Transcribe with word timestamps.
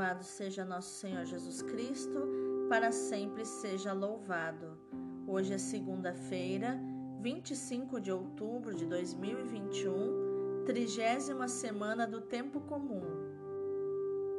Louvado 0.00 0.24
seja 0.24 0.64
nosso 0.64 0.98
Senhor 0.98 1.26
Jesus 1.26 1.60
Cristo, 1.60 2.26
para 2.70 2.90
sempre 2.90 3.44
seja 3.44 3.92
louvado. 3.92 4.78
Hoje 5.26 5.52
é 5.52 5.58
segunda-feira, 5.58 6.80
25 7.20 8.00
de 8.00 8.10
outubro 8.10 8.74
de 8.74 8.86
2021, 8.86 10.64
trigésima 10.64 11.48
semana 11.48 12.06
do 12.06 12.22
tempo 12.22 12.62
comum. 12.62 13.02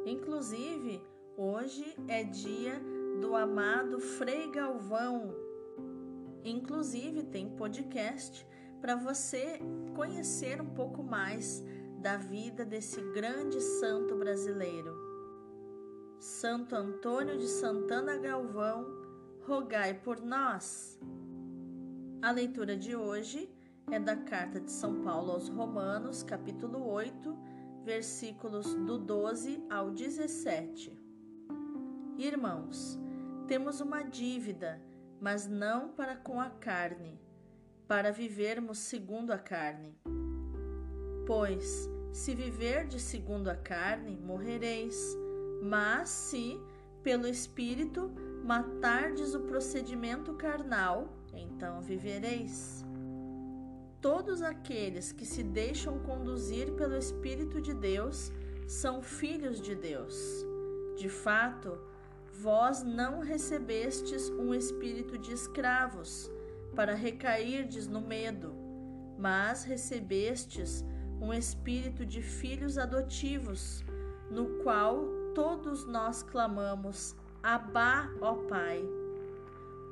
Inclusive, 0.04 1.00
hoje 1.36 1.94
é 2.08 2.24
dia 2.24 2.82
do 3.20 3.36
amado 3.36 4.00
Frei 4.00 4.50
Galvão. 4.50 5.32
Inclusive, 6.42 7.22
tem 7.22 7.48
podcast 7.50 8.44
para 8.80 8.96
você 8.96 9.60
conhecer 9.94 10.60
um 10.60 10.70
pouco 10.70 11.04
mais 11.04 11.62
da 12.00 12.16
vida 12.16 12.64
desse 12.64 13.00
grande 13.12 13.60
santo 13.60 14.16
brasileiro. 14.16 15.01
Santo 16.22 16.76
Antônio 16.76 17.36
de 17.36 17.48
Santana 17.48 18.16
Galvão, 18.16 18.86
rogai 19.44 19.92
por 19.92 20.20
nós. 20.20 20.96
A 22.22 22.30
leitura 22.30 22.76
de 22.76 22.94
hoje 22.94 23.52
é 23.90 23.98
da 23.98 24.14
carta 24.14 24.60
de 24.60 24.70
São 24.70 25.02
Paulo 25.02 25.32
aos 25.32 25.48
Romanos, 25.48 26.22
capítulo 26.22 26.88
8, 26.88 27.36
versículos 27.84 28.72
do 28.72 28.98
12 28.98 29.66
ao 29.68 29.90
17. 29.90 30.96
Irmãos, 32.16 33.00
temos 33.48 33.80
uma 33.80 34.04
dívida, 34.04 34.80
mas 35.20 35.48
não 35.48 35.88
para 35.88 36.14
com 36.14 36.40
a 36.40 36.50
carne, 36.50 37.20
para 37.88 38.12
vivermos 38.12 38.78
segundo 38.78 39.32
a 39.32 39.38
carne. 39.38 39.98
Pois, 41.26 41.90
se 42.12 42.32
viverdes 42.32 43.02
segundo 43.02 43.48
a 43.48 43.56
carne, 43.56 44.16
morrereis, 44.16 45.20
mas 45.62 46.08
se, 46.08 46.60
pelo 47.04 47.24
Espírito, 47.24 48.10
matardes 48.44 49.32
o 49.32 49.40
procedimento 49.40 50.34
carnal, 50.34 51.16
então 51.32 51.80
vivereis. 51.80 52.84
Todos 54.00 54.42
aqueles 54.42 55.12
que 55.12 55.24
se 55.24 55.44
deixam 55.44 56.00
conduzir 56.00 56.72
pelo 56.72 56.96
Espírito 56.96 57.60
de 57.60 57.72
Deus 57.72 58.32
são 58.66 59.00
filhos 59.00 59.60
de 59.60 59.76
Deus. 59.76 60.44
De 60.96 61.08
fato, 61.08 61.78
vós 62.32 62.82
não 62.82 63.20
recebestes 63.20 64.30
um 64.30 64.52
espírito 64.52 65.16
de 65.16 65.32
escravos, 65.32 66.28
para 66.74 66.94
recairdes 66.94 67.86
no 67.86 68.00
medo, 68.00 68.52
mas 69.16 69.62
recebestes 69.62 70.84
um 71.20 71.32
espírito 71.32 72.04
de 72.04 72.20
filhos 72.20 72.78
adotivos, 72.78 73.84
no 74.30 74.58
qual 74.62 75.21
todos 75.34 75.84
nós 75.86 76.22
clamamos: 76.22 77.14
Abá, 77.42 78.10
ó 78.20 78.34
Pai. 78.34 78.82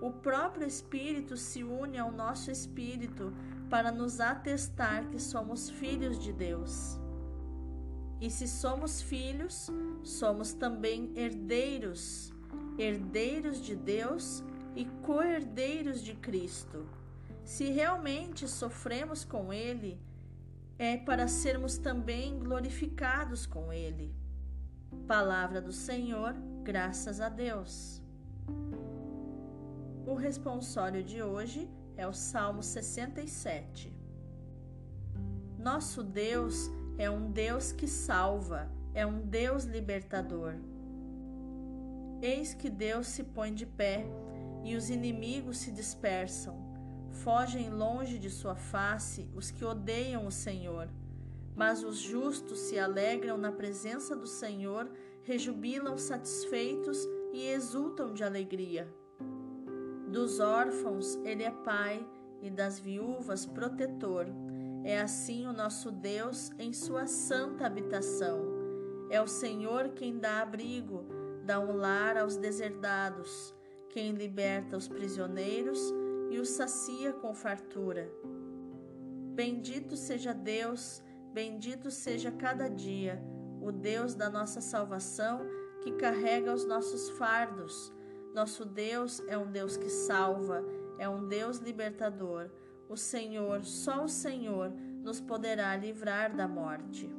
O 0.00 0.10
próprio 0.10 0.66
Espírito 0.66 1.36
se 1.36 1.62
une 1.62 1.98
ao 1.98 2.10
nosso 2.10 2.50
espírito 2.50 3.32
para 3.69 3.92
nos 3.92 4.19
atestar 4.19 5.06
que 5.10 5.20
somos 5.20 5.69
filhos 5.69 6.19
de 6.19 6.32
Deus. 6.32 6.98
E 8.20 8.30
se 8.30 8.48
somos 8.48 9.00
filhos, 9.02 9.70
somos 10.02 10.52
também 10.52 11.12
herdeiros, 11.14 12.32
herdeiros 12.78 13.60
de 13.60 13.77
Deus 13.77 14.42
e 14.75 14.84
co-herdeiros 15.02 16.02
de 16.02 16.14
Cristo. 16.14 16.86
Se 17.44 17.64
realmente 17.70 18.47
sofremos 18.48 19.25
com 19.25 19.52
Ele, 19.52 19.98
é 20.78 20.97
para 20.97 21.28
sermos 21.28 21.77
também 21.77 22.38
glorificados 22.38 23.44
com 23.47 23.72
Ele. 23.72 24.14
Palavra 25.06 25.60
do 25.60 25.72
Senhor, 25.72 26.34
graças 26.62 27.20
a 27.20 27.28
Deus. 27.28 28.03
O 30.06 30.14
responsório 30.14 31.03
de 31.03 31.22
hoje 31.22 31.69
é 31.97 32.06
o 32.06 32.12
Salmo 32.12 32.62
67. 32.62 33.92
Nosso 35.59 36.03
Deus 36.03 36.70
é 36.98 37.10
um 37.10 37.31
Deus 37.31 37.72
que 37.72 37.87
salva, 37.87 38.70
é 38.94 39.06
um 39.06 39.20
Deus 39.20 39.64
libertador. 39.64 40.54
Eis 42.22 42.54
que 42.54 42.69
Deus 42.69 43.06
se 43.06 43.25
põe 43.25 43.54
de 43.54 43.66
pé 43.66 44.04
e 44.64 44.76
os 44.76 44.91
inimigos 44.91 45.59
se 45.59 45.70
dispersam 45.70 46.70
Fogem 47.10 47.69
longe 47.69 48.19
de 48.19 48.31
sua 48.31 48.54
face 48.54 49.28
os 49.34 49.50
que 49.50 49.64
odeiam 49.64 50.26
o 50.26 50.31
Senhor, 50.31 50.88
mas 51.60 51.84
os 51.84 51.98
justos 51.98 52.59
se 52.59 52.78
alegram 52.78 53.37
na 53.37 53.53
presença 53.53 54.16
do 54.16 54.26
Senhor, 54.26 54.91
rejubilam 55.25 55.98
satisfeitos 55.98 57.06
e 57.34 57.48
exultam 57.48 58.15
de 58.15 58.25
alegria. 58.25 58.88
Dos 60.09 60.41
órfãos 60.41 61.16
ele 61.16 61.43
é 61.43 61.50
pai 61.50 62.03
e 62.41 62.49
das 62.49 62.81
viúvas 62.81 63.44
protetor. 63.44 64.26
É 64.84 65.03
assim 65.03 65.47
o 65.47 65.53
nosso 65.53 65.91
Deus 65.91 66.50
em 66.59 66.72
sua 66.72 67.06
santa 67.06 67.66
habitação. 67.66 68.41
É 69.10 69.20
o 69.20 69.26
Senhor 69.26 69.91
quem 69.91 70.16
dá 70.19 70.41
abrigo, 70.41 71.04
dá 71.44 71.60
um 71.60 71.76
lar 71.76 72.16
aos 72.16 72.38
deserdados, 72.38 73.54
quem 73.91 74.12
liberta 74.12 74.78
os 74.78 74.88
prisioneiros 74.88 75.78
e 76.31 76.38
o 76.38 76.47
sacia 76.47 77.12
com 77.12 77.34
fartura. 77.34 78.10
Bendito 79.34 79.94
seja 79.94 80.32
Deus, 80.32 81.03
bendito 81.32 81.91
seja 81.91 82.30
cada 82.30 82.68
dia, 82.68 83.22
o 83.60 83.70
Deus 83.70 84.14
da 84.14 84.28
nossa 84.28 84.60
salvação 84.60 85.41
que 85.82 85.92
carrega 85.92 86.52
os 86.52 86.66
nossos 86.66 87.10
fardos. 87.10 87.92
Nosso 88.34 88.64
Deus 88.64 89.20
é 89.28 89.36
um 89.36 89.50
Deus 89.50 89.76
que 89.76 89.88
salva, 89.88 90.64
é 90.98 91.08
um 91.08 91.26
Deus 91.28 91.58
libertador. 91.58 92.50
O 92.88 92.96
Senhor, 92.96 93.64
só 93.64 94.04
o 94.04 94.08
Senhor, 94.08 94.70
nos 95.02 95.20
poderá 95.20 95.76
livrar 95.76 96.34
da 96.34 96.46
morte. 96.46 97.10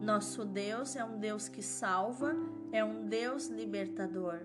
Nosso 0.00 0.44
Deus 0.44 0.96
é 0.96 1.04
um 1.04 1.18
Deus 1.18 1.48
que 1.48 1.62
salva, 1.62 2.34
é 2.72 2.82
um 2.82 3.06
Deus 3.06 3.48
libertador. 3.48 4.40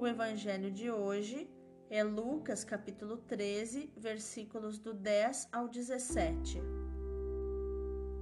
O 0.00 0.06
evangelho 0.06 0.70
de 0.70 0.90
hoje 0.90 1.50
é 1.90 2.04
Lucas 2.04 2.64
capítulo 2.64 3.16
13, 3.16 3.90
versículos 3.96 4.78
do 4.78 4.92
10 4.92 5.48
ao 5.50 5.68
17. 5.68 6.60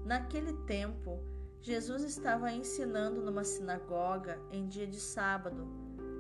Naquele 0.05 0.53
tempo, 0.67 1.19
Jesus 1.61 2.05
estava 2.05 2.53
ensinando 2.53 3.21
numa 3.21 3.43
sinagoga 3.43 4.39
em 4.53 4.69
dia 4.69 4.87
de 4.87 5.01
sábado. 5.01 5.67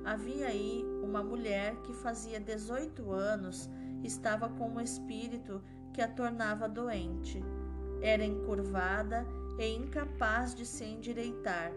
Havia 0.04 0.48
aí 0.48 0.84
uma 1.04 1.22
mulher 1.22 1.76
que 1.82 1.92
fazia 1.92 2.40
18 2.40 3.12
anos 3.12 3.70
estava 4.02 4.48
com 4.48 4.68
um 4.68 4.80
espírito 4.80 5.62
que 5.92 6.02
a 6.02 6.08
tornava 6.08 6.68
doente. 6.68 7.40
Era 8.02 8.24
encurvada 8.24 9.24
e 9.56 9.68
incapaz 9.68 10.52
de 10.52 10.66
se 10.66 10.84
endireitar. 10.84 11.72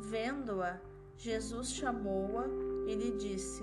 Vendo-a, 0.00 0.80
Jesus 1.16 1.72
chamou-a 1.72 2.46
e 2.86 2.94
lhe 2.94 3.10
disse: 3.16 3.62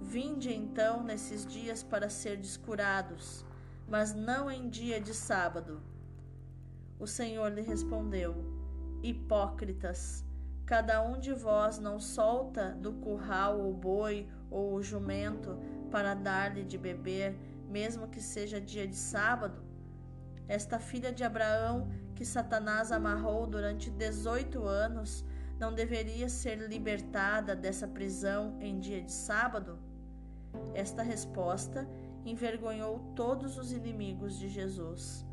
Vinde 0.00 0.52
então 0.52 1.02
nesses 1.02 1.46
dias 1.46 1.82
para 1.82 2.08
ser 2.08 2.38
descurados, 2.38 3.44
mas 3.86 4.14
não 4.14 4.50
em 4.50 4.68
dia 4.68 4.98
de 4.98 5.12
sábado. 5.12 5.82
O 6.98 7.06
Senhor 7.06 7.52
lhe 7.52 7.60
respondeu: 7.60 8.34
Hipócritas, 9.02 10.24
cada 10.64 11.02
um 11.02 11.20
de 11.20 11.34
vós 11.34 11.78
não 11.78 12.00
solta 12.00 12.70
do 12.70 12.94
curral 12.94 13.60
o 13.60 13.72
boi 13.74 14.26
ou 14.50 14.74
o 14.74 14.82
jumento 14.82 15.58
para 15.90 16.14
dar-lhe 16.14 16.64
de 16.64 16.78
beber, 16.78 17.38
mesmo 17.68 18.08
que 18.08 18.22
seja 18.22 18.60
dia 18.60 18.88
de 18.88 18.96
sábado? 18.96 19.62
Esta 20.48 20.80
filha 20.80 21.12
de 21.12 21.22
Abraão, 21.22 21.88
que 22.16 22.24
Satanás 22.24 22.90
amarrou 22.90 23.46
durante 23.46 23.90
dezoito 23.90 24.64
anos, 24.64 25.24
não 25.58 25.74
deveria 25.74 26.28
ser 26.28 26.56
libertada 26.56 27.54
dessa 27.54 27.86
prisão 27.86 28.56
em 28.60 28.80
dia 28.80 29.02
de 29.02 29.12
sábado? 29.12 29.89
Esta 30.74 31.02
resposta 31.02 31.88
envergonhou 32.24 33.00
todos 33.14 33.58
os 33.58 33.72
inimigos 33.72 34.38
de 34.38 34.48
Jesus. 34.48 35.24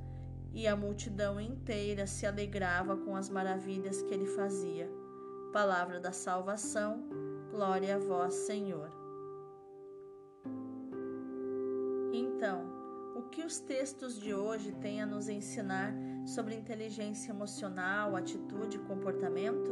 e 0.53 0.67
a 0.67 0.75
multidão 0.75 1.39
inteira 1.39 2.07
se 2.07 2.25
alegrava 2.25 2.97
com 2.97 3.15
as 3.15 3.29
maravilhas 3.29 4.01
que 4.01 4.13
ele 4.13 4.25
fazia. 4.25 4.89
Palavra 5.53 5.99
da 5.99 6.11
salvação, 6.11 7.03
glória 7.51 7.95
a 7.95 7.99
vós, 7.99 8.33
Senhor. 8.33 8.89
Então, 12.11 12.65
o 13.15 13.23
que 13.29 13.43
os 13.43 13.59
textos 13.59 14.19
de 14.19 14.33
hoje 14.33 14.71
têm 14.73 15.01
a 15.01 15.05
nos 15.05 15.29
ensinar 15.29 15.93
sobre 16.25 16.55
inteligência 16.55 17.31
emocional, 17.31 18.15
atitude 18.15 18.77
e 18.77 18.81
comportamento? 18.81 19.71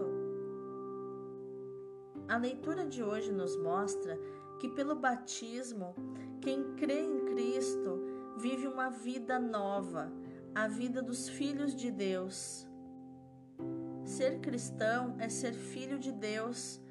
A 2.27 2.37
leitura 2.37 2.85
de 2.85 3.03
hoje 3.03 3.31
nos 3.31 3.55
mostra 3.57 4.19
que, 4.59 4.69
pelo 4.69 4.95
batismo, 4.95 5.95
quem 6.41 6.75
crê 6.75 7.01
em 7.01 7.25
Cristo 7.25 8.01
vive 8.37 8.67
uma 8.67 8.89
vida 8.89 9.39
nova, 9.39 10.11
a 10.53 10.67
vida 10.67 11.01
dos 11.01 11.27
filhos 11.29 11.75
de 11.75 11.91
Deus. 11.91 12.67
Ser 14.03 14.39
cristão 14.39 15.15
é 15.19 15.29
ser 15.29 15.53
filho 15.53 15.97
de 15.97 16.11
Deus, 16.11 16.81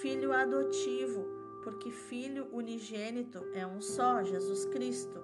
filho 0.00 0.32
adotivo, 0.32 1.24
porque 1.62 1.90
filho 1.90 2.48
unigênito 2.52 3.38
é 3.54 3.66
um 3.66 3.80
só, 3.80 4.22
Jesus 4.22 4.66
Cristo. 4.66 5.22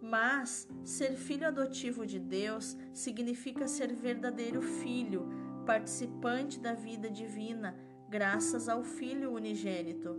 Mas 0.00 0.68
ser 0.84 1.16
filho 1.16 1.46
adotivo 1.46 2.06
de 2.06 2.18
Deus 2.18 2.76
significa 2.92 3.66
ser 3.66 3.92
verdadeiro 3.94 4.60
filho, 4.62 5.26
participante 5.66 6.60
da 6.60 6.74
vida 6.74 7.10
divina, 7.10 7.74
graças 8.14 8.68
ao 8.68 8.84
Filho 8.84 9.32
unigênito. 9.32 10.16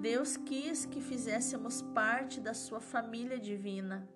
Deus 0.00 0.38
quis 0.38 0.86
que 0.86 0.98
fizéssemos 0.98 1.82
parte 1.82 2.40
da 2.40 2.54
sua 2.54 2.80
família 2.80 3.38
divina. 3.38 4.08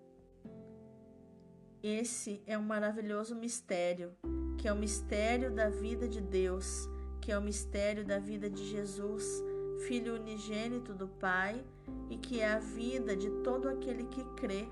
Esse 1.83 2.43
é 2.47 2.57
um 2.57 2.63
maravilhoso 2.63 3.37
mistério, 3.37 4.15
que 4.57 4.67
é 4.67 4.73
o 4.73 4.77
mistério 4.77 5.51
da 5.51 5.69
vida 5.69 6.09
de 6.09 6.23
Deus, 6.23 6.89
que 7.21 7.31
é 7.31 7.39
o 7.39 7.43
mistério 7.43 8.03
da 8.03 8.19
vida 8.19 8.49
de 8.49 8.65
Jesus, 8.65 9.45
Filho 9.87 10.15
unigênito 10.15 10.95
do 10.95 11.07
Pai, 11.07 11.63
e 12.09 12.17
que 12.17 12.41
é 12.41 12.51
a 12.51 12.61
vida 12.61 13.15
de 13.15 13.29
todo 13.43 13.69
aquele 13.69 14.05
que 14.05 14.25
crê. 14.37 14.67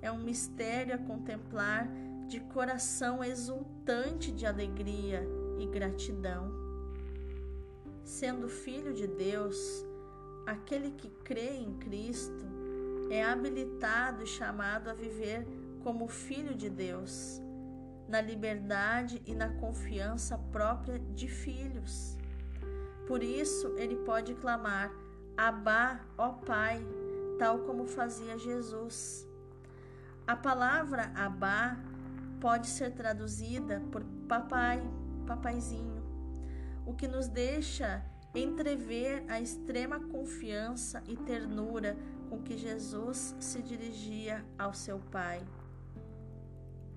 É 0.00 0.10
um 0.10 0.22
mistério 0.22 0.94
a 0.94 0.98
contemplar 0.98 1.86
de 2.26 2.40
coração 2.40 3.22
exultante 3.22 4.32
de 4.32 4.46
alegria 4.46 5.22
e 5.58 5.66
gratidão. 5.66 6.69
Sendo 8.10 8.48
filho 8.48 8.92
de 8.92 9.06
Deus, 9.06 9.86
aquele 10.44 10.90
que 10.90 11.08
crê 11.22 11.58
em 11.58 11.74
Cristo 11.74 12.44
é 13.08 13.22
habilitado 13.22 14.24
e 14.24 14.26
chamado 14.26 14.90
a 14.90 14.92
viver 14.92 15.46
como 15.84 16.08
filho 16.08 16.52
de 16.52 16.68
Deus, 16.68 17.40
na 18.08 18.20
liberdade 18.20 19.22
e 19.24 19.32
na 19.32 19.50
confiança 19.60 20.36
própria 20.36 20.98
de 20.98 21.28
filhos. 21.28 22.18
Por 23.06 23.22
isso, 23.22 23.68
ele 23.78 23.94
pode 23.98 24.34
clamar: 24.34 24.92
Abá, 25.36 26.00
ó 26.18 26.30
Pai, 26.30 26.84
tal 27.38 27.60
como 27.60 27.86
fazia 27.86 28.36
Jesus. 28.36 29.24
A 30.26 30.34
palavra 30.34 31.12
Abá 31.14 31.78
pode 32.40 32.66
ser 32.66 32.90
traduzida 32.90 33.80
por 33.92 34.02
papai, 34.28 34.82
papaizinho, 35.28 35.99
o 36.90 36.94
que 36.94 37.06
nos 37.06 37.28
deixa 37.28 38.04
entrever 38.34 39.24
a 39.28 39.40
extrema 39.40 40.00
confiança 40.00 41.02
e 41.06 41.16
ternura 41.16 41.96
com 42.28 42.42
que 42.42 42.58
Jesus 42.58 43.36
se 43.38 43.62
dirigia 43.62 44.44
ao 44.58 44.74
seu 44.74 44.98
Pai. 44.98 45.40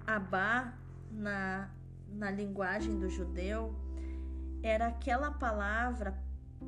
Abá, 0.06 0.74
na, 1.12 1.70
na 2.08 2.32
linguagem 2.32 2.98
do 2.98 3.08
judeu, 3.08 3.76
era 4.64 4.88
aquela 4.88 5.32
palavra 5.32 6.18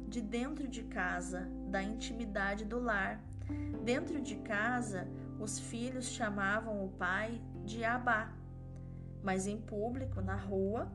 de 0.08 0.22
dentro 0.22 0.68
de 0.68 0.84
casa, 0.84 1.50
da 1.70 1.82
intimidade 1.82 2.64
do 2.64 2.80
lar. 2.80 3.20
Dentro 3.84 4.22
de 4.22 4.36
casa, 4.38 5.08
os 5.40 5.60
filhos 5.60 6.06
chamavam 6.06 6.86
o 6.86 6.90
pai 6.90 7.42
de 7.64 7.84
Abá, 7.84 8.32
mas 9.24 9.48
em 9.48 9.60
público, 9.60 10.22
na 10.22 10.36
rua, 10.36 10.92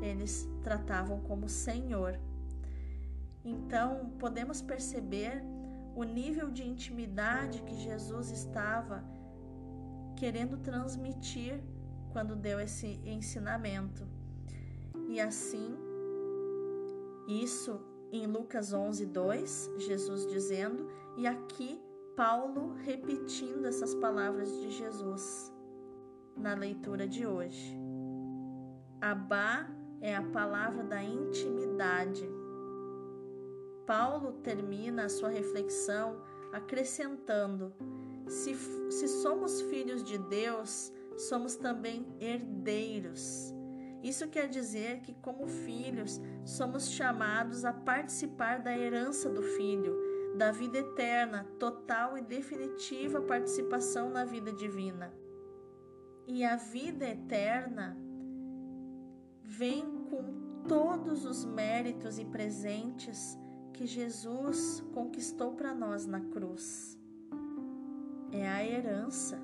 eles 0.00 0.48
tratavam 0.62 1.20
como 1.20 1.48
Senhor. 1.48 2.18
Então, 3.44 4.10
podemos 4.18 4.60
perceber 4.60 5.42
o 5.94 6.04
nível 6.04 6.50
de 6.50 6.66
intimidade 6.66 7.62
que 7.62 7.74
Jesus 7.74 8.30
estava 8.30 9.04
querendo 10.16 10.58
transmitir 10.58 11.60
quando 12.12 12.36
deu 12.36 12.60
esse 12.60 13.00
ensinamento. 13.04 14.06
E 15.08 15.20
assim, 15.20 15.76
isso 17.26 17.80
em 18.12 18.26
Lucas 18.26 18.72
11, 18.72 19.06
2, 19.06 19.70
Jesus 19.78 20.26
dizendo, 20.26 20.88
e 21.16 21.26
aqui 21.26 21.80
Paulo 22.16 22.74
repetindo 22.84 23.66
essas 23.66 23.94
palavras 23.94 24.52
de 24.60 24.70
Jesus 24.70 25.52
na 26.36 26.54
leitura 26.54 27.06
de 27.06 27.26
hoje. 27.26 27.78
Abá 29.00 29.68
é 30.00 30.14
a 30.14 30.22
palavra 30.22 30.82
da 30.82 31.02
intimidade. 31.02 32.28
Paulo 33.86 34.32
termina 34.42 35.04
a 35.04 35.08
sua 35.08 35.28
reflexão 35.28 36.20
acrescentando: 36.52 37.72
se, 38.28 38.54
se 38.54 39.08
somos 39.08 39.60
filhos 39.62 40.02
de 40.02 40.16
Deus, 40.18 40.92
somos 41.16 41.56
também 41.56 42.06
herdeiros. 42.18 43.54
Isso 44.02 44.28
quer 44.28 44.48
dizer 44.48 45.00
que, 45.00 45.12
como 45.14 45.46
filhos, 45.46 46.20
somos 46.44 46.90
chamados 46.90 47.64
a 47.64 47.72
participar 47.72 48.60
da 48.60 48.76
herança 48.76 49.28
do 49.28 49.42
Filho, 49.42 49.94
da 50.38 50.50
vida 50.50 50.78
eterna, 50.78 51.46
total 51.58 52.16
e 52.16 52.22
definitiva 52.22 53.20
participação 53.20 54.08
na 54.08 54.24
vida 54.24 54.52
divina. 54.52 55.12
E 56.26 56.44
a 56.44 56.56
vida 56.56 57.06
eterna 57.06 57.98
vem 59.50 60.04
com 60.10 60.62
todos 60.68 61.24
os 61.24 61.44
méritos 61.44 62.18
e 62.18 62.24
presentes 62.24 63.38
que 63.72 63.86
Jesus 63.86 64.82
conquistou 64.92 65.52
para 65.52 65.74
nós 65.74 66.06
na 66.06 66.20
cruz 66.20 67.00
é 68.32 68.48
a 68.48 68.64
herança 68.64 69.38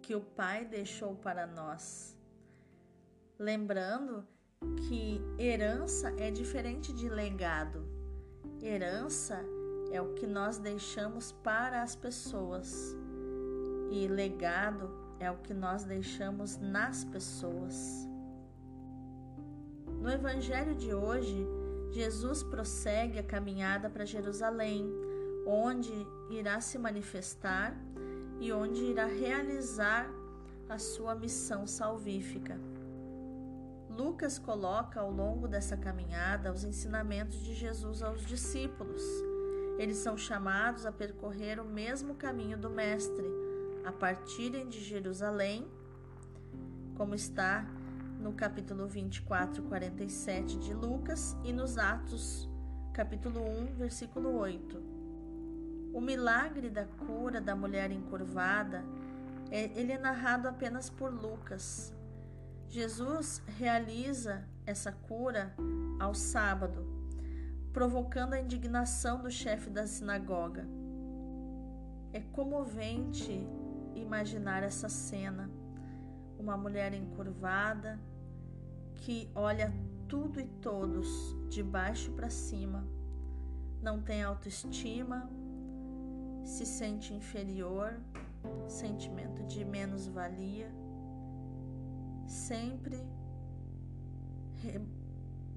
que 0.00 0.14
o 0.14 0.20
Pai 0.20 0.64
deixou 0.64 1.14
para 1.14 1.46
nós. 1.46 2.16
Lembrando 3.38 4.26
que 4.88 5.20
herança 5.38 6.14
é 6.18 6.30
diferente 6.30 6.92
de 6.92 7.08
legado. 7.08 7.86
Herança 8.62 9.40
é 9.90 10.00
o 10.00 10.14
que 10.14 10.26
nós 10.26 10.58
deixamos 10.58 11.32
para 11.32 11.82
as 11.82 11.94
pessoas 11.94 12.96
e 13.90 14.06
legado 14.08 14.90
é 15.20 15.30
o 15.30 15.38
que 15.38 15.54
nós 15.54 15.84
deixamos 15.84 16.56
nas 16.56 17.04
pessoas. 17.04 18.13
No 20.04 20.10
Evangelho 20.10 20.74
de 20.74 20.92
hoje, 20.94 21.48
Jesus 21.90 22.42
prossegue 22.42 23.18
a 23.18 23.22
caminhada 23.22 23.88
para 23.88 24.04
Jerusalém 24.04 24.86
onde 25.46 25.90
irá 26.28 26.60
se 26.60 26.76
manifestar 26.76 27.74
e 28.38 28.52
onde 28.52 28.82
irá 28.82 29.06
realizar 29.06 30.06
a 30.68 30.76
sua 30.76 31.14
missão 31.14 31.66
salvífica. 31.66 32.60
Lucas 33.88 34.38
coloca 34.38 35.00
ao 35.00 35.10
longo 35.10 35.48
dessa 35.48 35.74
caminhada 35.74 36.52
os 36.52 36.64
ensinamentos 36.64 37.42
de 37.42 37.54
Jesus 37.54 38.02
aos 38.02 38.26
discípulos. 38.26 39.02
Eles 39.78 39.96
são 39.96 40.18
chamados 40.18 40.84
a 40.84 40.92
percorrer 40.92 41.58
o 41.58 41.64
mesmo 41.64 42.14
caminho 42.14 42.58
do 42.58 42.68
Mestre, 42.68 43.26
a 43.86 43.90
partirem 43.90 44.68
de 44.68 44.84
Jerusalém, 44.84 45.66
como 46.94 47.14
está 47.14 47.66
no 48.24 48.32
capítulo 48.32 48.88
24, 48.88 49.62
47 49.64 50.58
de 50.58 50.72
Lucas 50.72 51.36
e 51.44 51.52
nos 51.52 51.76
Atos, 51.76 52.48
capítulo 52.90 53.38
1, 53.38 53.74
versículo 53.74 54.34
8. 54.38 54.82
O 55.92 56.00
milagre 56.00 56.70
da 56.70 56.86
cura 56.86 57.38
da 57.38 57.54
mulher 57.54 57.90
encurvada, 57.90 58.82
é, 59.50 59.64
ele 59.78 59.92
é 59.92 59.98
narrado 59.98 60.48
apenas 60.48 60.88
por 60.88 61.12
Lucas. 61.12 61.92
Jesus 62.66 63.42
realiza 63.58 64.42
essa 64.64 64.90
cura 64.90 65.54
ao 66.00 66.14
sábado, 66.14 66.82
provocando 67.74 68.32
a 68.32 68.40
indignação 68.40 69.20
do 69.20 69.30
chefe 69.30 69.68
da 69.68 69.86
sinagoga. 69.86 70.66
É 72.10 72.22
comovente 72.32 73.46
imaginar 73.94 74.62
essa 74.62 74.88
cena. 74.88 75.50
Uma 76.38 76.56
mulher 76.56 76.94
encurvada 76.94 78.00
que 79.04 79.30
olha 79.34 79.70
tudo 80.08 80.40
e 80.40 80.46
todos 80.62 81.36
de 81.50 81.62
baixo 81.62 82.10
para 82.12 82.30
cima, 82.30 82.88
não 83.82 84.00
tem 84.00 84.22
autoestima, 84.22 85.28
se 86.42 86.64
sente 86.64 87.12
inferior, 87.12 88.00
sentimento 88.66 89.44
de 89.44 89.62
menos-valia, 89.62 90.72
sempre 92.26 92.96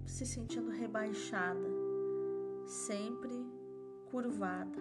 se 0.06 0.26
sentindo 0.26 0.70
rebaixada, 0.70 1.70
sempre 2.66 3.32
curvada. 4.12 4.78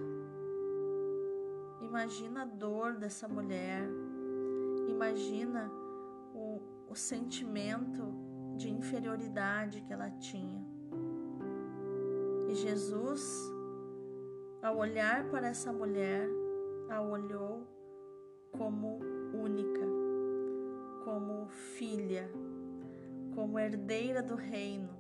Imagina 1.83 2.43
a 2.43 2.47
dor 2.47 2.95
dessa 2.97 3.29
mulher, 3.29 3.89
imagina 4.89 5.71
o, 6.35 6.61
o 6.89 6.97
sentimento 6.97 8.26
de 8.57 8.71
inferioridade 8.71 9.83
que 9.83 9.93
ela 9.93 10.11
tinha. 10.11 10.65
E 12.49 12.55
Jesus, 12.55 13.53
ao 14.63 14.79
olhar 14.79 15.29
para 15.31 15.49
essa 15.49 15.73
mulher, 15.73 16.29
a 16.89 17.01
olhou 17.01 17.67
como 18.57 19.01
única, 19.35 19.87
como 21.05 21.47
filha, 21.49 22.31
como 23.35 23.59
herdeira 23.59 24.23
do 24.23 24.35
reino, 24.35 24.91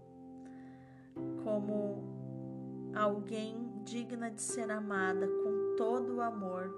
como 1.42 2.92
alguém 2.94 3.72
digna 3.84 4.30
de 4.30 4.42
ser 4.42 4.70
amada 4.70 5.26
com 5.26 5.76
todo 5.76 6.16
o 6.16 6.20
amor. 6.20 6.74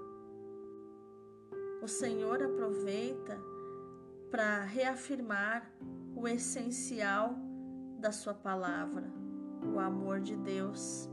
O 1.81 1.87
Senhor 1.87 2.41
aproveita 2.43 3.39
para 4.29 4.61
reafirmar 4.61 5.71
o 6.19 6.27
essencial 6.27 7.33
da 7.97 8.11
Sua 8.11 8.33
palavra, 8.33 9.09
o 9.63 9.79
amor 9.79 10.19
de 10.19 10.35
Deus, 10.35 11.09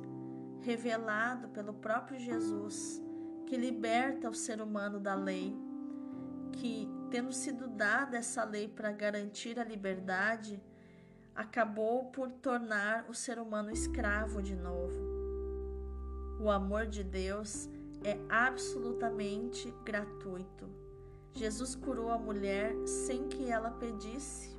revelado 0.62 1.48
pelo 1.50 1.72
próprio 1.74 2.18
Jesus, 2.18 3.00
que 3.46 3.56
liberta 3.56 4.28
o 4.28 4.34
ser 4.34 4.60
humano 4.60 4.98
da 4.98 5.14
lei, 5.14 5.56
que, 6.50 6.88
tendo 7.08 7.32
sido 7.32 7.68
dada 7.68 8.16
essa 8.16 8.42
lei 8.42 8.66
para 8.66 8.90
garantir 8.90 9.60
a 9.60 9.64
liberdade, 9.64 10.60
acabou 11.36 12.06
por 12.06 12.32
tornar 12.32 13.06
o 13.08 13.14
ser 13.14 13.38
humano 13.38 13.70
escravo 13.70 14.42
de 14.42 14.56
novo. 14.56 14.98
O 16.40 16.50
amor 16.50 16.86
de 16.86 17.04
Deus 17.04 17.68
é 18.02 18.18
absolutamente 18.28 19.72
gratuito. 19.84 20.68
Jesus 21.32 21.76
curou 21.76 22.10
a 22.10 22.18
mulher 22.18 22.74
sem 22.86 23.28
que 23.28 23.48
ela 23.48 23.70
pedisse. 23.70 24.55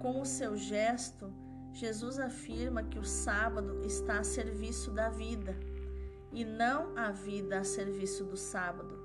Com 0.00 0.22
o 0.22 0.24
seu 0.24 0.56
gesto, 0.56 1.30
Jesus 1.74 2.18
afirma 2.18 2.82
que 2.82 2.98
o 2.98 3.04
sábado 3.04 3.82
está 3.84 4.20
a 4.20 4.24
serviço 4.24 4.90
da 4.90 5.10
vida 5.10 5.54
e 6.32 6.42
não 6.42 6.96
a 6.96 7.10
vida 7.10 7.58
a 7.58 7.64
serviço 7.64 8.24
do 8.24 8.34
sábado. 8.34 8.98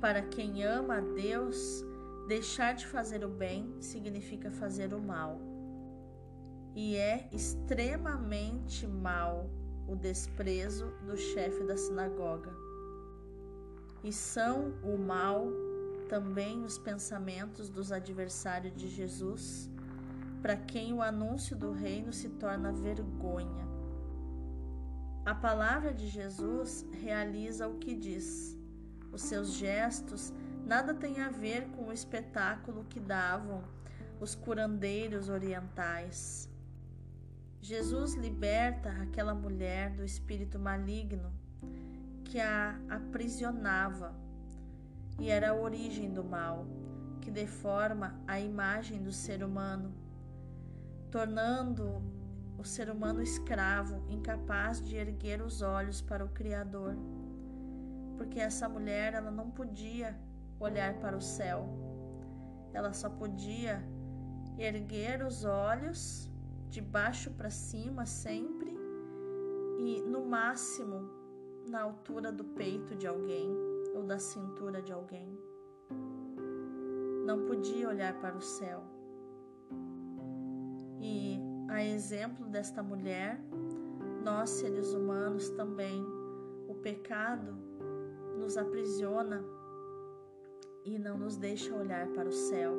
Para 0.00 0.22
quem 0.22 0.62
ama 0.62 0.98
a 0.98 1.00
Deus, 1.00 1.84
deixar 2.28 2.74
de 2.74 2.86
fazer 2.86 3.24
o 3.24 3.28
bem 3.28 3.74
significa 3.80 4.48
fazer 4.48 4.94
o 4.94 5.02
mal. 5.02 5.40
E 6.76 6.94
é 6.94 7.28
extremamente 7.32 8.86
mal 8.86 9.50
o 9.88 9.96
desprezo 9.96 10.86
do 11.04 11.16
chefe 11.16 11.64
da 11.64 11.76
sinagoga. 11.76 12.54
E 14.04 14.12
são 14.12 14.72
o 14.84 14.96
mal 14.96 15.48
também 16.08 16.64
os 16.64 16.78
pensamentos 16.78 17.68
dos 17.68 17.92
adversários 17.92 18.74
de 18.74 18.88
Jesus, 18.88 19.70
para 20.40 20.56
quem 20.56 20.92
o 20.92 21.02
anúncio 21.02 21.54
do 21.56 21.70
reino 21.70 22.12
se 22.12 22.30
torna 22.30 22.72
vergonha. 22.72 23.68
A 25.24 25.34
palavra 25.34 25.92
de 25.92 26.08
Jesus 26.08 26.86
realiza 26.90 27.68
o 27.68 27.78
que 27.78 27.94
diz. 27.94 28.56
Os 29.12 29.22
seus 29.22 29.52
gestos 29.52 30.32
nada 30.64 30.94
têm 30.94 31.20
a 31.20 31.28
ver 31.28 31.68
com 31.68 31.88
o 31.88 31.92
espetáculo 31.92 32.84
que 32.84 32.98
davam 32.98 33.62
os 34.18 34.34
curandeiros 34.34 35.28
orientais. 35.28 36.48
Jesus 37.60 38.14
liberta 38.14 38.90
aquela 39.02 39.34
mulher 39.34 39.90
do 39.90 40.04
espírito 40.04 40.58
maligno 40.58 41.30
que 42.24 42.40
a 42.40 42.78
aprisionava 42.88 44.14
e 45.18 45.30
era 45.30 45.50
a 45.50 45.54
origem 45.54 46.12
do 46.12 46.22
mal, 46.22 46.66
que 47.20 47.30
deforma 47.30 48.20
a 48.26 48.40
imagem 48.40 49.02
do 49.02 49.12
ser 49.12 49.42
humano, 49.42 49.92
tornando 51.10 52.02
o 52.56 52.64
ser 52.64 52.90
humano 52.90 53.22
escravo, 53.22 54.04
incapaz 54.08 54.80
de 54.80 54.96
erguer 54.96 55.42
os 55.42 55.60
olhos 55.62 56.00
para 56.00 56.24
o 56.24 56.28
Criador. 56.28 56.96
Porque 58.16 58.40
essa 58.40 58.68
mulher, 58.68 59.14
ela 59.14 59.30
não 59.30 59.50
podia 59.50 60.18
olhar 60.58 60.94
para 60.94 61.16
o 61.16 61.20
céu. 61.20 61.68
Ela 62.72 62.92
só 62.92 63.08
podia 63.08 63.82
erguer 64.58 65.24
os 65.24 65.44
olhos 65.44 66.28
de 66.68 66.80
baixo 66.80 67.30
para 67.30 67.50
cima 67.50 68.04
sempre 68.04 68.76
e 69.78 70.02
no 70.02 70.26
máximo 70.26 71.08
na 71.68 71.82
altura 71.82 72.32
do 72.32 72.44
peito 72.44 72.96
de 72.96 73.06
alguém 73.06 73.77
ou 73.98 74.04
da 74.04 74.18
cintura 74.18 74.80
de 74.80 74.92
alguém. 74.92 75.36
Não 77.26 77.44
podia 77.44 77.88
olhar 77.88 78.14
para 78.20 78.36
o 78.36 78.40
céu. 78.40 78.82
E 81.00 81.38
a 81.68 81.84
exemplo 81.84 82.46
desta 82.46 82.82
mulher, 82.82 83.40
nós 84.24 84.50
seres 84.50 84.94
humanos 84.94 85.50
também, 85.50 86.04
o 86.68 86.74
pecado 86.74 87.56
nos 88.38 88.56
aprisiona 88.56 89.44
e 90.84 90.98
não 90.98 91.18
nos 91.18 91.36
deixa 91.36 91.74
olhar 91.74 92.06
para 92.12 92.28
o 92.28 92.32
céu. 92.32 92.72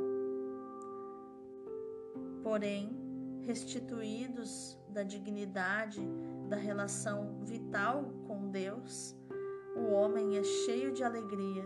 Porém, 2.41 2.97
restituídos 3.41 4.79
da 4.87 5.03
dignidade 5.03 6.01
da 6.47 6.55
relação 6.55 7.39
vital 7.43 8.05
com 8.25 8.49
Deus, 8.49 9.18
o 9.79 9.91
homem 9.91 10.37
é 10.37 10.43
cheio 10.43 10.91
de 10.91 11.03
alegria 11.03 11.65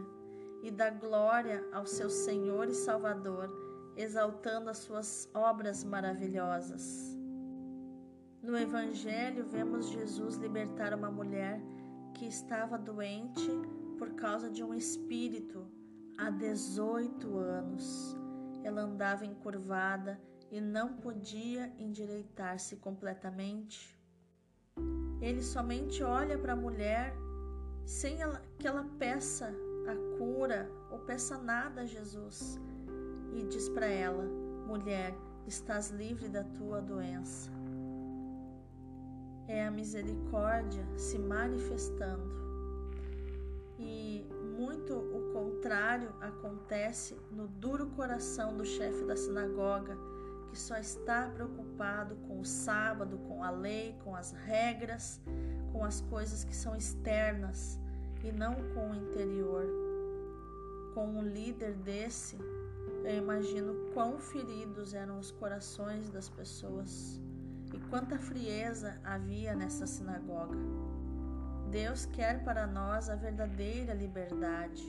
e 0.62 0.70
dá 0.70 0.90
glória 0.90 1.68
ao 1.74 1.86
seu 1.86 2.10
Senhor 2.10 2.70
e 2.70 2.74
Salvador, 2.74 3.50
exaltando 3.98 4.70
as 4.70 4.78
suas 4.78 5.30
obras 5.34 5.84
maravilhosas. 5.84 7.18
No 8.42 8.58
Evangelho, 8.58 9.46
vemos 9.46 9.90
Jesus 9.90 10.36
libertar 10.36 10.94
uma 10.94 11.10
mulher 11.10 11.62
que 12.14 12.26
estava 12.26 12.78
doente 12.78 13.50
por 13.98 14.14
causa 14.14 14.50
de 14.50 14.64
um 14.64 14.74
espírito 14.74 15.66
há 16.18 16.30
18 16.30 17.38
anos. 17.38 18.16
Ela 18.64 18.82
andava 18.82 19.26
encurvada 19.26 20.22
e 20.52 20.62
não 20.62 20.94
podia 20.98 21.74
endireitar-se 21.80 22.78
completamente. 22.78 23.98
Ele 25.22 25.42
somente 25.42 26.04
olha 26.04 26.38
para 26.38 26.54
a 26.54 26.56
mulher 26.56 27.16
sem 27.86 28.22
ela, 28.22 28.42
que 28.58 28.68
ela 28.68 28.86
peça 28.98 29.54
a 29.88 30.18
cura 30.18 30.70
ou 30.92 31.00
peça 31.00 31.38
nada 31.38 31.82
a 31.82 31.86
Jesus 31.86 32.60
e 33.34 33.44
diz 33.44 33.70
para 33.70 33.86
ela: 33.86 34.24
mulher, 34.68 35.16
estás 35.48 35.90
livre 35.90 36.28
da 36.28 36.44
tua 36.44 36.82
doença. 36.82 37.52
É 39.48 39.66
a 39.66 39.72
misericórdia 39.72 40.86
se 40.96 41.20
manifestando. 41.20 42.32
E 43.78 44.26
muito 44.58 44.96
o 44.96 45.34
contrário 45.34 46.14
acontece 46.22 47.18
no 47.32 47.48
duro 47.48 47.88
coração 47.88 48.56
do 48.56 48.64
chefe 48.64 49.04
da 49.04 49.16
sinagoga 49.16 49.98
que 50.54 50.60
só 50.60 50.78
está 50.78 51.28
preocupado 51.30 52.16
com 52.28 52.40
o 52.40 52.46
sábado, 52.46 53.18
com 53.28 53.44
a 53.44 53.50
lei, 53.50 53.98
com 54.04 54.16
as 54.16 54.32
regras, 54.32 55.20
com 55.84 55.88
as 55.88 56.00
coisas 56.00 56.46
que 56.46 56.56
são 56.56 56.74
externas 56.78 57.78
e 58.24 58.32
não 58.32 58.56
com 58.74 58.92
o 58.92 58.96
interior. 58.96 59.66
Com 60.94 61.06
um 61.18 61.22
líder 61.22 61.74
desse, 61.74 62.38
eu 63.04 63.18
imagino 63.18 63.92
quão 63.94 64.18
feridos 64.18 64.94
eram 64.94 65.20
os 65.20 65.30
corações 65.32 66.10
das 66.10 66.30
pessoas 66.30 67.20
e 67.74 67.80
quanta 67.90 68.18
frieza 68.18 68.98
havia 69.04 69.54
nessa 69.54 69.86
sinagoga. 69.86 70.58
Deus 71.70 72.06
quer 72.06 72.46
para 72.46 72.66
nós 72.66 73.10
a 73.10 73.16
verdadeira 73.18 73.94
liberdade, 73.94 74.86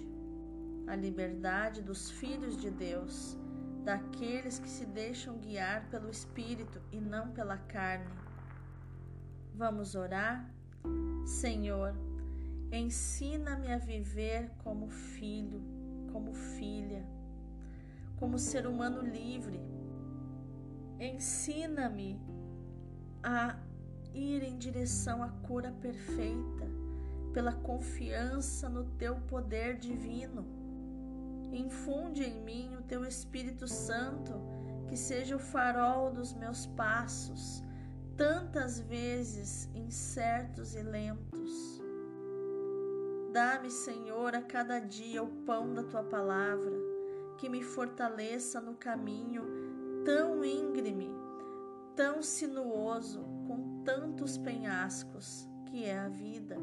a 0.86 0.94
liberdade 0.94 1.82
dos 1.82 2.08
filhos 2.08 2.56
de 2.56 2.70
Deus 2.70 3.36
daqueles 3.82 4.60
que 4.60 4.68
se 4.68 4.86
deixam 4.86 5.38
guiar 5.38 5.88
pelo 5.90 6.08
Espírito 6.08 6.80
e 6.92 7.00
não 7.00 7.32
pela 7.32 7.58
carne. 7.58 8.14
Vamos 9.56 9.96
orar? 9.96 10.53
Senhor, 11.24 11.94
ensina-me 12.70 13.72
a 13.72 13.78
viver 13.78 14.50
como 14.58 14.88
filho, 14.88 15.62
como 16.12 16.34
filha, 16.34 17.04
como 18.16 18.38
ser 18.38 18.66
humano 18.66 19.00
livre. 19.00 19.60
Ensina-me 21.00 22.20
a 23.22 23.58
ir 24.12 24.42
em 24.42 24.56
direção 24.56 25.22
à 25.22 25.28
cura 25.28 25.72
perfeita 25.72 26.68
pela 27.32 27.52
confiança 27.52 28.68
no 28.68 28.84
teu 28.96 29.16
poder 29.22 29.76
divino. 29.78 30.46
Infunde 31.52 32.22
em 32.22 32.40
mim 32.42 32.76
o 32.76 32.82
teu 32.82 33.04
Espírito 33.04 33.66
Santo, 33.66 34.32
que 34.88 34.96
seja 34.96 35.36
o 35.36 35.40
farol 35.40 36.12
dos 36.12 36.32
meus 36.32 36.66
passos, 36.66 37.62
tantas 38.16 38.80
vezes 38.80 39.68
incertos 39.74 40.74
e 40.74 40.82
lentos. 40.82 41.82
Dá-me, 43.32 43.70
Senhor, 43.70 44.34
a 44.34 44.42
cada 44.42 44.78
dia 44.78 45.22
o 45.22 45.28
pão 45.44 45.74
da 45.74 45.82
tua 45.82 46.04
palavra, 46.04 46.72
que 47.38 47.48
me 47.48 47.62
fortaleça 47.62 48.60
no 48.60 48.74
caminho 48.74 49.42
tão 50.04 50.44
íngreme, 50.44 51.10
tão 51.96 52.22
sinuoso, 52.22 53.24
com 53.46 53.82
tantos 53.84 54.38
penhascos 54.38 55.48
que 55.66 55.84
é 55.84 55.98
a 55.98 56.08
vida. 56.08 56.56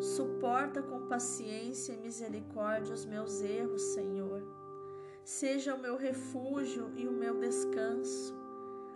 Suporta 0.00 0.82
com 0.82 1.08
paciência 1.08 1.92
e 1.92 1.98
misericórdia 1.98 2.94
os 2.94 3.04
meus 3.04 3.40
erros, 3.40 3.82
Senhor. 3.94 4.42
Seja 5.24 5.74
o 5.74 5.80
meu 5.80 5.96
refúgio 5.96 6.92
e 6.94 7.08
o 7.08 7.12
meu 7.12 7.40
descanso, 7.40 8.32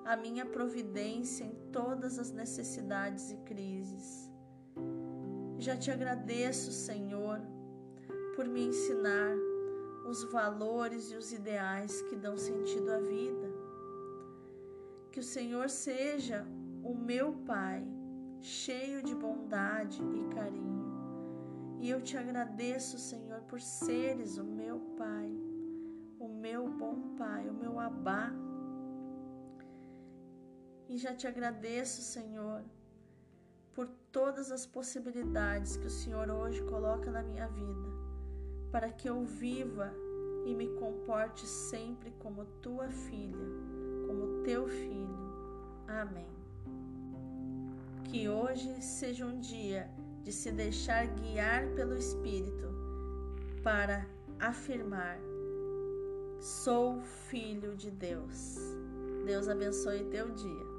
a 0.04 0.16
minha 0.16 0.46
providência 0.46 1.44
em 1.44 1.54
todas 1.72 2.18
as 2.18 2.30
necessidades 2.32 3.30
e 3.30 3.36
crises. 3.38 4.30
Já 5.58 5.76
te 5.76 5.90
agradeço, 5.90 6.72
Senhor, 6.72 7.40
por 8.34 8.46
me 8.46 8.66
ensinar 8.66 9.36
os 10.08 10.24
valores 10.24 11.12
e 11.12 11.16
os 11.16 11.32
ideais 11.32 12.02
que 12.02 12.16
dão 12.16 12.36
sentido 12.36 12.90
à 12.90 12.98
vida. 12.98 13.50
Que 15.12 15.20
o 15.20 15.22
Senhor 15.22 15.68
seja 15.68 16.46
o 16.82 16.94
meu 16.94 17.32
Pai, 17.46 17.86
cheio 18.40 19.02
de 19.02 19.14
bondade 19.14 20.02
e 20.02 20.34
carinho 20.34 20.80
e 21.80 21.88
eu 21.88 22.00
te 22.02 22.16
agradeço, 22.16 22.98
Senhor, 22.98 23.40
por 23.48 23.58
seres 23.58 24.36
o 24.36 24.44
meu 24.44 24.78
Pai, 24.98 25.32
o 26.18 26.28
meu 26.28 26.68
bom 26.68 27.14
Pai, 27.16 27.48
o 27.48 27.54
meu 27.54 27.80
Abá. 27.80 28.30
E 30.90 30.98
já 30.98 31.14
te 31.14 31.24
agradeço, 31.24 32.02
Senhor, 32.02 32.64
por 33.72 33.86
todas 34.10 34.50
as 34.50 34.66
possibilidades 34.66 35.76
que 35.76 35.86
o 35.86 35.90
Senhor 35.90 36.28
hoje 36.28 36.60
coloca 36.64 37.12
na 37.12 37.22
minha 37.22 37.46
vida, 37.46 37.88
para 38.72 38.90
que 38.90 39.08
eu 39.08 39.24
viva 39.24 39.94
e 40.44 40.52
me 40.52 40.66
comporte 40.70 41.46
sempre 41.46 42.10
como 42.18 42.44
tua 42.60 42.88
filha, 42.88 43.46
como 44.08 44.42
teu 44.42 44.66
filho. 44.66 45.30
Amém. 45.86 46.26
Que 48.06 48.28
hoje 48.28 48.82
seja 48.82 49.24
um 49.24 49.38
dia 49.38 49.88
de 50.24 50.32
se 50.32 50.50
deixar 50.50 51.06
guiar 51.06 51.68
pelo 51.76 51.94
Espírito 51.94 52.66
para 53.62 54.04
afirmar: 54.40 55.20
sou 56.40 57.00
filho 57.00 57.76
de 57.76 57.92
Deus. 57.92 58.58
Deus 59.24 59.46
abençoe 59.46 60.02
teu 60.06 60.28
dia. 60.30 60.69